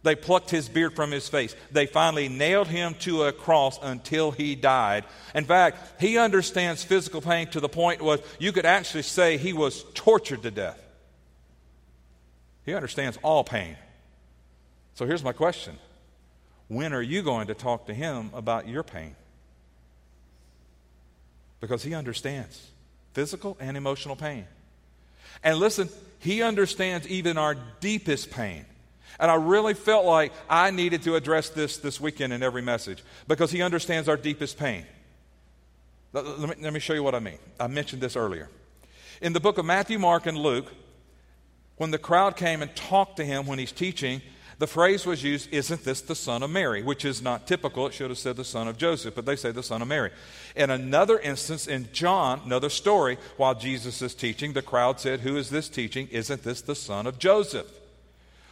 [0.02, 1.54] They plucked his beard from his face.
[1.70, 5.04] They finally nailed him to a cross until he died.
[5.32, 9.52] In fact, he understands physical pain to the point where you could actually say he
[9.52, 10.80] was tortured to death.
[12.64, 13.76] He understands all pain.
[14.94, 15.78] So here's my question
[16.68, 19.16] When are you going to talk to him about your pain?
[21.60, 22.70] Because he understands
[23.12, 24.46] physical and emotional pain.
[25.42, 28.66] And listen, he understands even our deepest pain.
[29.18, 33.02] And I really felt like I needed to address this this weekend in every message
[33.28, 34.84] because he understands our deepest pain.
[36.12, 37.38] Let, let, me, let me show you what I mean.
[37.58, 38.48] I mentioned this earlier.
[39.20, 40.72] In the book of Matthew, Mark, and Luke,
[41.76, 44.22] when the crowd came and talked to him when he's teaching,
[44.58, 46.82] the phrase was used, Isn't this the son of Mary?
[46.82, 47.86] which is not typical.
[47.86, 50.10] It should have said the son of Joseph, but they say the son of Mary.
[50.54, 55.36] In another instance, in John, another story, while Jesus is teaching, the crowd said, Who
[55.36, 56.08] is this teaching?
[56.08, 57.66] Isn't this the son of Joseph?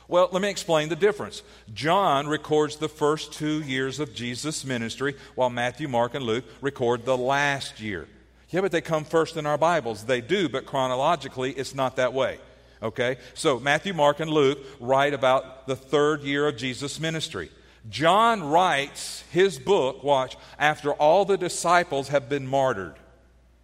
[0.08, 1.42] Well, let me explain the difference.
[1.72, 7.04] John records the first two years of Jesus' ministry, while Matthew, Mark, and Luke record
[7.04, 8.08] the last year.
[8.50, 10.04] Yeah, but they come first in our Bibles.
[10.04, 12.38] They do, but chronologically, it's not that way.
[12.82, 13.16] Okay?
[13.34, 17.50] So Matthew, Mark, and Luke write about the third year of Jesus' ministry.
[17.88, 22.94] John writes his book, watch, after all the disciples have been martyred.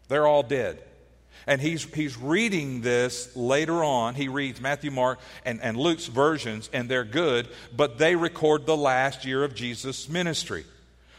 [0.08, 0.82] They're all dead.
[1.46, 4.14] And he's, he's reading this later on.
[4.14, 8.76] He reads Matthew, Mark, and, and Luke's versions, and they're good, but they record the
[8.76, 10.64] last year of Jesus' ministry.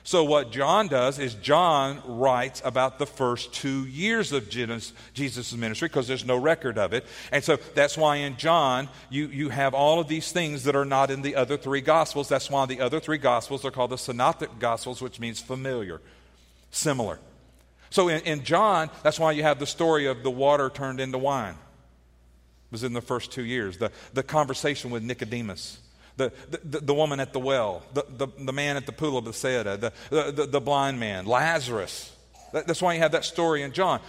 [0.10, 5.88] So, what John does is John writes about the first two years of Jesus' ministry
[5.88, 7.06] because there's no record of it.
[7.32, 10.84] And so that's why in John, you, you have all of these things that are
[10.84, 12.28] not in the other three Gospels.
[12.28, 16.02] That's why the other three Gospels are called the Synoptic Gospels, which means familiar,
[16.72, 17.20] similar.
[17.92, 21.20] So, in, in John, that's why you have the story of the water turned into
[21.20, 21.54] wine.
[21.54, 23.78] It was in the first two years.
[23.78, 25.78] The, the conversation with Nicodemus
[26.20, 26.32] the,
[26.64, 29.78] the, the woman at the well, the, the, the man at the pool of Bethesda,
[29.78, 32.16] the, the, the blind man, Lazarus.
[32.54, 34.02] That, that's why you have that story in John.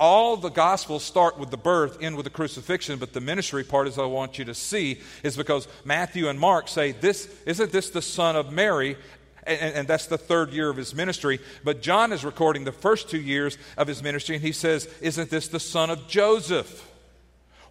[0.00, 3.88] All the Gospels start with the birth, end with the crucifixion, but the ministry part,
[3.88, 7.90] as I want you to see, is because Matthew and Mark say, "This isn't this
[7.90, 8.96] the son of Mary?"
[9.44, 11.40] And, and, that's the third year of his ministry.
[11.64, 15.30] But John is recording the first two years of his ministry, and he says, Isn't
[15.30, 16.86] this the son of Joseph?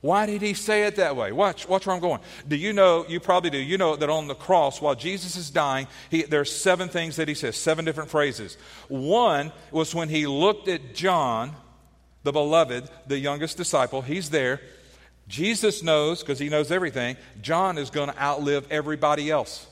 [0.08, 1.34] Why did he say it that way?
[1.34, 2.22] Watch, watch where I'm going.
[2.48, 5.50] Do you know, you probably do, you know that on the cross, while Jesus is
[5.50, 8.58] dying, he, there's seven things that he says, seven different phrases.
[8.88, 11.52] One was when he looked at John,
[12.24, 14.62] the beloved, the youngest disciple, he's there.
[15.28, 19.67] Jesus knows, because he knows everything, John is going to outlive everybody else.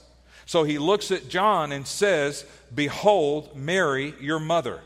[0.45, 4.82] So he looks at John and says, Behold, Mary, your mother.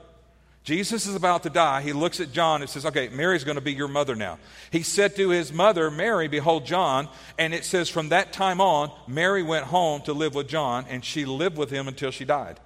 [0.63, 1.81] Jesus is about to die.
[1.81, 4.39] He looks at John and says, Okay, Mary's going to be your mother now.
[4.71, 7.07] He said to his mother, Mary, behold John.
[7.37, 11.03] And it says, From that time on, Mary went home to live with John, and
[11.03, 12.59] she lived with him until she died.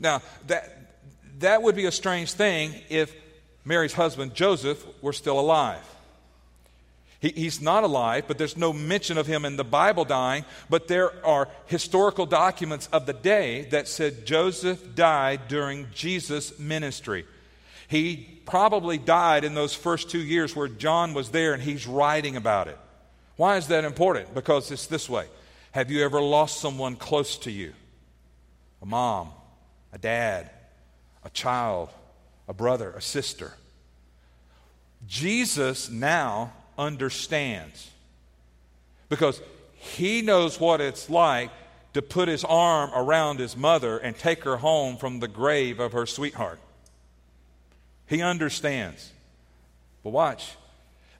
[0.00, 0.70] Now, that,
[1.38, 3.14] that would be a strange thing if
[3.64, 5.82] Mary's husband, Joseph, were still alive.
[7.22, 10.44] He, he's not alive, but there's no mention of him in the Bible dying.
[10.68, 17.24] But there are historical documents of the day that said Joseph died during Jesus' ministry.
[17.86, 22.36] He probably died in those first two years where John was there and he's writing
[22.36, 22.78] about it.
[23.36, 24.34] Why is that important?
[24.34, 25.26] Because it's this way
[25.70, 27.72] Have you ever lost someone close to you?
[28.82, 29.30] A mom,
[29.92, 30.50] a dad,
[31.24, 31.88] a child,
[32.48, 33.52] a brother, a sister.
[35.06, 37.90] Jesus now understands.
[39.08, 39.40] Because
[39.74, 41.50] he knows what it's like
[41.94, 45.92] to put his arm around his mother and take her home from the grave of
[45.92, 46.60] her sweetheart.
[48.06, 49.10] He understands.
[50.02, 50.56] But watch.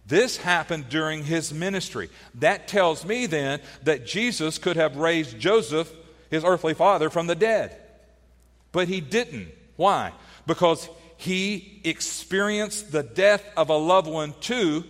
[0.06, 2.08] This happened during his ministry.
[2.36, 5.92] That tells me then that Jesus could have raised Joseph,
[6.30, 7.76] his earthly father, from the dead.
[8.72, 9.48] But he didn't.
[9.76, 10.12] Why?
[10.46, 14.84] Because he experienced the death of a loved one too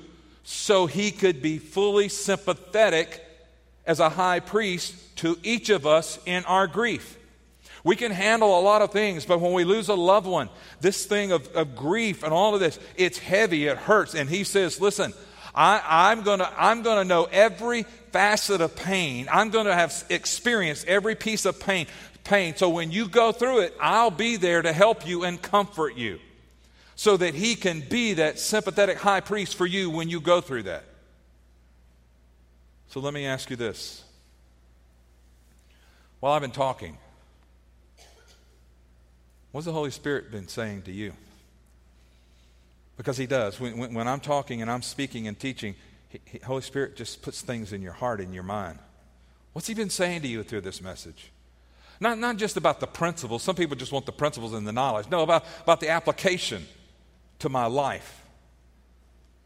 [0.45, 3.25] so he could be fully sympathetic
[3.87, 7.19] as a high priest to each of us in our grief.
[7.85, 10.49] We can handle a lot of things, but when we lose a loved one,
[10.81, 14.15] this thing of, of grief and all of this, it's heavy, it hurts.
[14.15, 15.13] And he says, Listen,
[15.55, 19.29] I, am to I'm gonna know every facet of pain.
[19.31, 21.87] I'm to have experienced every piece of pain.
[22.25, 22.55] Pain.
[22.55, 26.21] So when you go through it, I'll be there to help you and comfort you
[26.95, 30.65] so that he can be that sympathetic high priest for you when you go through
[30.65, 30.85] that.
[32.89, 34.05] So let me ask you this.
[36.21, 36.99] While I've been talking,
[39.51, 41.13] what's the Holy Spirit been saying to you?
[42.97, 43.59] Because He does.
[43.59, 45.75] When, when, when I'm talking and I'm speaking and teaching,
[46.11, 48.79] he, he, Holy Spirit just puts things in your heart, in your mind.
[49.55, 51.33] What's He been saying to you through this message?
[51.99, 53.43] Not, not just about the principles.
[53.43, 55.09] Some people just want the principles and the knowledge.
[55.09, 56.67] No, about, about the application
[57.43, 58.25] to my life.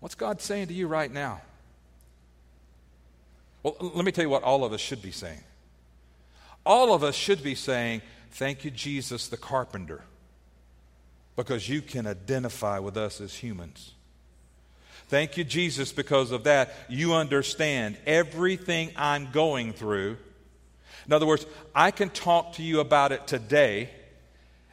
[0.01, 1.40] What's God saying to you right now?
[3.62, 5.42] Well, let me tell you what all of us should be saying.
[6.64, 10.03] All of us should be saying, Thank you, Jesus the carpenter,
[11.36, 13.92] because you can identify with us as humans.
[15.09, 16.74] Thank you, Jesus, because of that.
[16.90, 20.18] You understand everything I'm going through.
[21.07, 23.88] In other words, I can talk to you about it today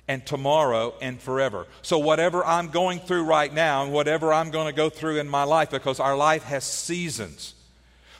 [0.07, 1.65] and tomorrow and forever.
[1.81, 5.29] So, whatever I'm going through right now and whatever I'm going to go through in
[5.29, 7.53] my life, because our life has seasons.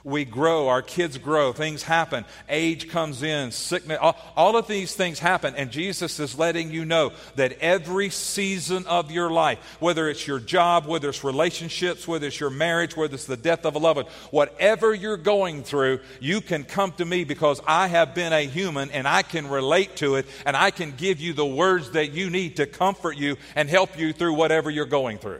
[0.06, 4.94] We grow, our kids grow, things happen, age comes in, sickness, all, all, of these
[4.94, 5.56] things happen.
[5.56, 10.40] And Jesus is letting you know that every season of your life, whether it's your
[10.40, 13.96] job, whether it's relationships, whether it's your marriage, whether it's the death of a loved
[13.96, 18.42] one, whatever you're going through, you can come to me because I have been a
[18.42, 22.12] human and I can relate to it and I can give you the words that
[22.12, 25.40] you need to comfort you and help you through whatever you're going through.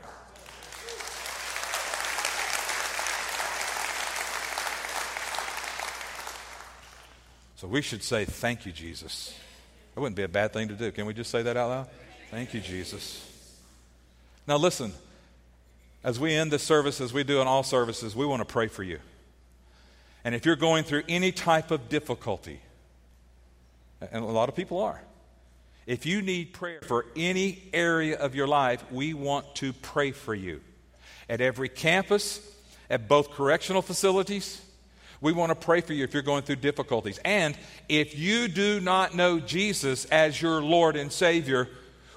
[7.64, 9.34] So we should say, Thank you, Jesus.
[9.94, 10.92] That wouldn't be a bad thing to do.
[10.92, 11.88] Can we just say that out loud?
[12.30, 13.26] Thank you, Jesus.
[14.46, 14.92] Now, listen,
[16.02, 18.68] as we end this service, as we do in all services, we want to pray
[18.68, 18.98] for you.
[20.24, 22.60] And if you're going through any type of difficulty,
[24.12, 25.00] and a lot of people are,
[25.86, 30.34] if you need prayer for any area of your life, we want to pray for
[30.34, 30.60] you.
[31.30, 32.46] At every campus,
[32.90, 34.60] at both correctional facilities,
[35.24, 37.18] we want to pray for you if you're going through difficulties.
[37.24, 37.56] And
[37.88, 41.66] if you do not know Jesus as your Lord and Savior,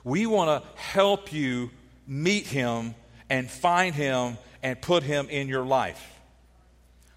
[0.03, 1.71] we want to help you
[2.05, 2.95] meet Him
[3.29, 6.19] and find Him and put Him in your life.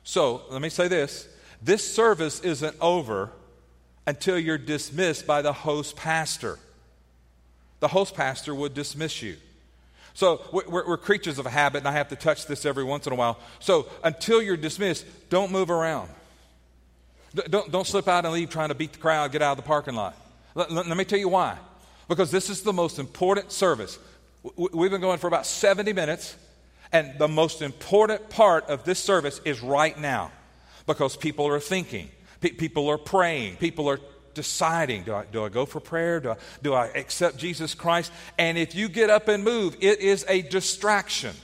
[0.05, 1.28] So let me say this
[1.61, 3.32] this service isn't over
[4.07, 6.61] until you're dismissed by the host pastor.
[7.80, 9.38] The host pastor would dismiss you.
[10.21, 13.12] So we're, we're, creatures of habit, and I have to touch this every once in
[13.14, 13.39] a while.
[13.59, 16.11] So until you're dismissed, don't move around.
[17.49, 19.62] Don't, don't slip out and leave trying to beat the crowd, get out of the
[19.62, 20.14] parking lot.
[20.55, 21.57] Let, let, let me tell you why.
[22.07, 23.99] Because this is the most important service.
[24.57, 26.37] We've been going for about 70 minutes,
[26.93, 30.33] and the most important part of this service is right now
[30.87, 32.11] because people are thinking,
[32.43, 34.01] people are praying, people are
[34.35, 36.20] deciding do I, do I go for prayer?
[36.20, 38.12] Do I, do I accept Jesus Christ?
[38.39, 41.35] And if you get up and move, it is a distraction.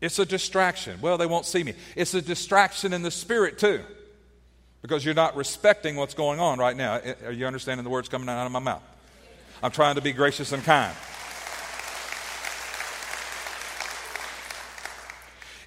[0.00, 1.00] It's a distraction.
[1.00, 1.74] Well, they won't see me.
[1.94, 3.80] It's a distraction in the spirit, too,
[4.82, 7.00] because you're not respecting what's going on right now.
[7.24, 8.82] Are you understanding the words coming out of my mouth?
[9.62, 10.94] I'm trying to be gracious and kind.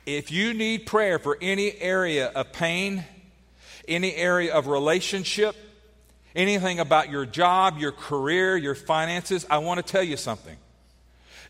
[0.05, 3.03] If you need prayer for any area of pain,
[3.89, 5.55] any area of relationship,
[6.35, 10.57] anything about your job, your career, your finances, I want to tell you something.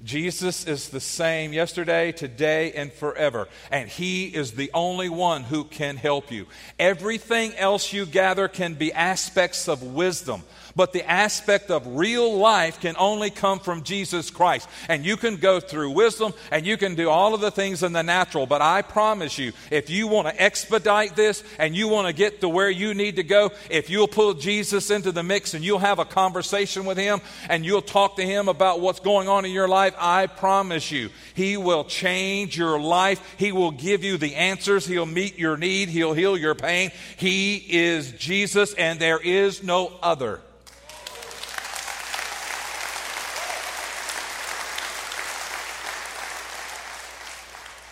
[0.01, 3.49] Jesus is the same yesterday, today, and forever.
[3.69, 6.47] And He is the only one who can help you.
[6.79, 10.43] Everything else you gather can be aspects of wisdom,
[10.79, 14.69] but the aspect of real life can only come from Jesus Christ.
[14.87, 17.91] And you can go through wisdom and you can do all of the things in
[17.91, 18.45] the natural.
[18.45, 22.39] But I promise you, if you want to expedite this and you want to get
[22.39, 25.79] to where you need to go, if you'll pull Jesus into the mix and you'll
[25.79, 27.19] have a conversation with him
[27.49, 31.09] and you'll talk to him about what's going on in your life, I promise you,
[31.33, 33.35] he will change your life.
[33.35, 34.85] He will give you the answers.
[34.85, 35.89] He'll meet your need.
[35.89, 36.91] He'll heal your pain.
[37.17, 40.39] He is Jesus and there is no other.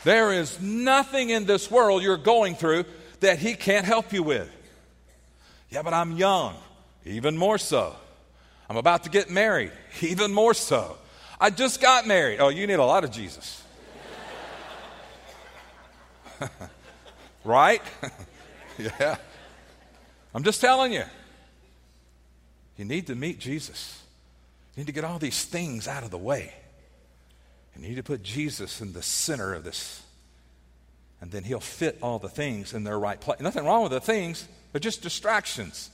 [0.03, 2.85] There is nothing in this world you're going through
[3.19, 4.49] that He can't help you with.
[5.69, 6.55] Yeah, but I'm young.
[7.05, 7.95] Even more so.
[8.69, 9.71] I'm about to get married.
[10.01, 10.97] Even more so.
[11.39, 12.39] I just got married.
[12.39, 13.63] Oh, you need a lot of Jesus.
[17.43, 17.81] right?
[18.77, 19.17] yeah.
[20.33, 21.03] I'm just telling you.
[22.77, 24.01] You need to meet Jesus.
[24.75, 26.53] You need to get all these things out of the way.
[27.77, 30.01] And you need to put Jesus in the center of this.
[31.21, 33.39] And then he'll fit all the things in their right place.
[33.39, 35.91] Nothing wrong with the things, they're just distractions.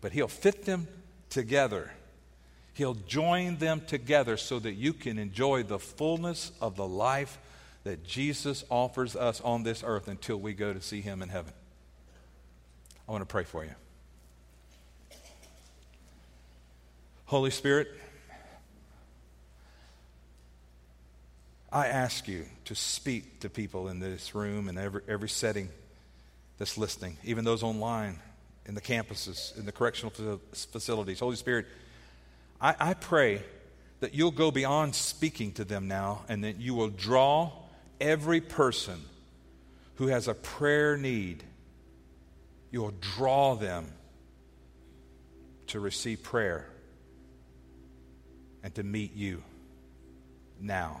[0.00, 0.88] But he'll fit them
[1.28, 1.90] together.
[2.72, 7.36] He'll join them together so that you can enjoy the fullness of the life
[7.84, 11.52] that Jesus offers us on this earth until we go to see him in heaven.
[13.06, 13.74] I want to pray for you.
[17.26, 17.88] Holy Spirit,
[21.70, 25.68] I ask you to speak to people in this room and every, every setting
[26.56, 28.18] that's listening, even those online,
[28.66, 31.20] in the campuses, in the correctional facilities.
[31.20, 31.66] Holy Spirit,
[32.60, 33.42] I, I pray
[34.00, 37.52] that you'll go beyond speaking to them now and that you will draw
[38.00, 39.00] every person
[39.96, 41.42] who has a prayer need,
[42.70, 43.86] you'll draw them
[45.68, 46.68] to receive prayer
[48.62, 49.42] and to meet you
[50.60, 51.00] now.